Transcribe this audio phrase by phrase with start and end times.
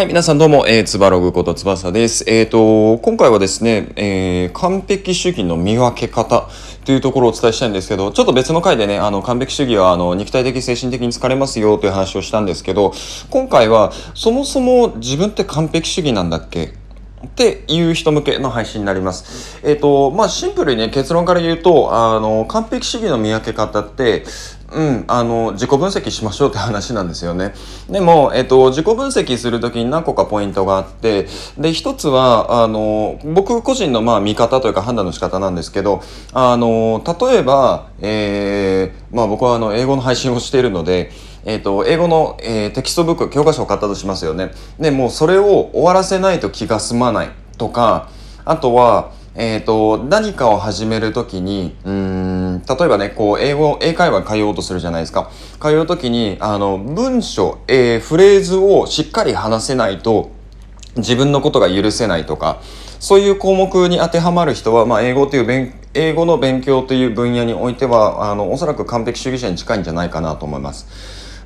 [0.00, 2.24] はい、皆さんどうも、えー、つばログこと翼です。
[2.26, 6.48] えっ、ー、と、今回はですね、えー、完璧主義の見分け方
[6.86, 12.94] というところをお伝えしたいんですけど、ちょっと別の回でね、あの、完璧主義は、あの、肉体的、精神的に疲れますよという話をしたんですけど、
[13.28, 16.79] 今回は、そもそも自分って完璧主義なんだっけ
[17.26, 19.60] っていう人向けの配信になります。
[19.62, 24.24] えっ、ー、と、まあ、シンプルにね、結論から言うと、あの、完璧主義の見分け方って、
[24.72, 27.54] うん、あの、自己分析しましょうって話なんですよね。
[27.90, 31.26] でも、えっと、自己分析するときに何個かポイントがあって、
[31.58, 36.02] で、一つは、あの、僕個人のまあ見方というか判断の仕方なんですけど、
[36.32, 41.10] あの、例えば、えー、まあ僕はあの、英語の配信をしているので、
[41.44, 44.52] えっ、と、英語の、えー、テキストブック、教科書を買ったとしますよね。
[44.78, 48.10] で、もうそれを終わらせないと気が済まないとか、
[48.44, 55.30] あとは、えっ、ー、と、何かを始めるときに、うん、例えばね、こう、英語、英会話通おうとするじゃないですか。
[55.60, 60.30] 通うときに、あの、文章、えー、フレーズをしっかり話せないと、
[60.96, 62.60] 自分のことが許せないとか、
[62.98, 70.86] そういう項目に当てはまる人は、まあ、英語という勉、英語の勉強という分野においては、あの、おそらく完璧主義者に近いんじゃないかなと思います。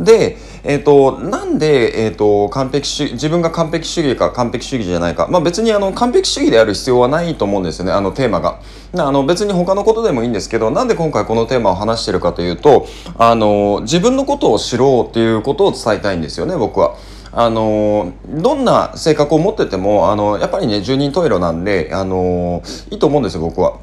[0.00, 5.28] で、えっ、ー、と、なんで、えっ、ー、と、完璧主義、自分が完璧主義か完璧主義じゃないか。
[5.30, 8.60] まあ別にあの、完璧主義である必要はないと思うんですよね、あのテーマが。
[8.96, 12.86] あの、別に他のことでもいいんですけど、なんで今回このテーマを話してるかというと、
[13.18, 16.94] あの、自分のことを知ろうっていうことを伝えたいんですよね、僕は。
[17.32, 23.78] あのどんな性格を持っててもあのやっぱりね十人十色なんであのいいと思うんですよ僕は。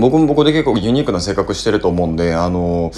[0.00, 2.90] 僕も僕で結構ユニークな性格してると思うんであの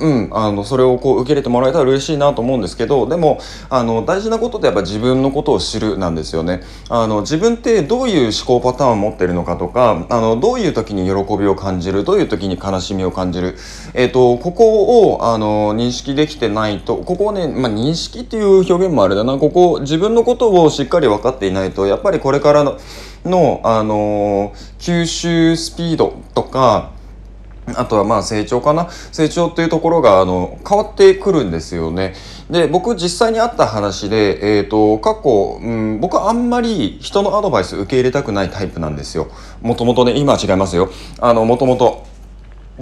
[0.00, 6.62] うん、あのそれをこう受け入れてもらえたら嬉しいなと思うんですけどでもあの大事なことってやっぱ自分のことを知るなんですよね。
[6.88, 13.56] あの自分ってどういう思考パターンを持ってるのかとかあのどういう時に喜びを感じるどういう時に悲しみを感じる、
[13.94, 19.36] えーと、ここをあの認識できてないとここをね、まあ、認識っていう表現もあれだな。
[19.38, 22.78] ここ自分のことをしっかり分かっていないとやっぱりこれからの
[23.24, 26.92] の、あの吸収スピードとか
[27.76, 32.14] あとはまあ成長かな成長っていうところがあの変わってくるんですよね。
[32.50, 39.28] で僕実際にあった話で、えーと、過去、うん、僕はあんまり人のアドバイス受け入れたくないタイプなんですよ。
[39.62, 40.90] もともとね今は違いますよ。
[41.20, 42.10] あのもともと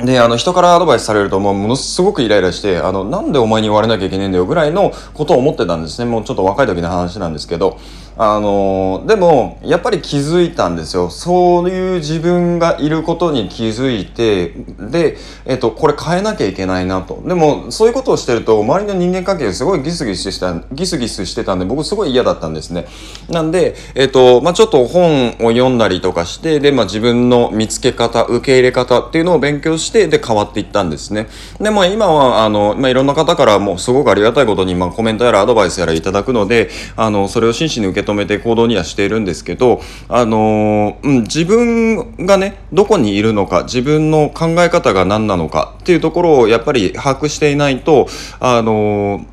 [0.04, 6.08] で、あの、人からアドバイスされると、もう、ものすごくイライラして、あの、なんでお前に言われなきゃいけないんだよぐらいのことを思ってたんですね。
[6.08, 7.78] もうちょっと若い時の話なんですけど。
[8.20, 11.08] あのでもやっぱり気づいたんですよ。
[11.08, 14.48] そういう自分がいることに気づいて
[14.90, 17.22] で、えっと、これ変えなきゃいけないなと。
[17.24, 22.86] でもそういうことをしてると周りの人間関係すごいギスギスしてたギスギスしてたんで僕すごい嫌だったんですね。
[23.28, 31.28] なんで、えっとまあ、ちょっと本を読んだりとかしてで、まあ、自分の見つけ方受け入れ方っていうのを勉強してで変わっていったんですね。
[31.60, 48.08] で、まあ、今はあの、まあ、いろんな方からもすごくありがたいことに、まあ、コメントやらアドバイスやらいただくのであのそれを真摯に受け止めて行動にはしているんですけど、あのうん、自分がね、どこにいるのか、自分の考え方が何なのかっていうところをやっぱり把握していないと、
[48.40, 49.24] あの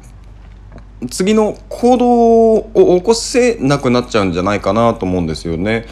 [1.09, 5.85] 次の行動を起こせなくなっちゃうんじゃないかなと思うんですよね。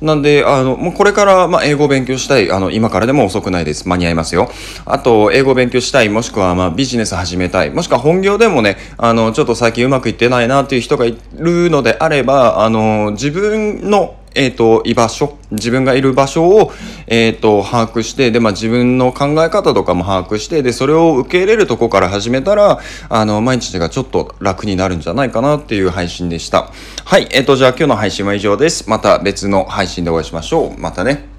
[0.00, 2.50] なんで、あの、もうこれから、まあ、英語を勉強したい。
[2.50, 3.88] あの、今からでも遅くないです。
[3.88, 4.50] 間に合いますよ。
[4.86, 6.08] あと、英語を勉強したい。
[6.08, 7.70] もしくは、まあ、ビジネス始めたい。
[7.70, 16.72] もしくは本業でもね、あの、ちょっと最近うまくいってないなっていう人がいるのであれば、あの、自分のえっ、ー、と、居場所、自分がいる場所を、
[17.06, 26.70] えっ、ー、と、把握して、で、まあ、自分の考え方とかも把握して、で、それを受け入れるとこから始めたら、あの、毎日がちょっと楽になるんじゃないかなっていう配信でした。
[27.04, 28.88] はい、えっ、ー、と、じゃあ今日の配信は以上です。
[28.88, 30.80] また別の配信でお会いしましょう。
[30.80, 31.29] またね。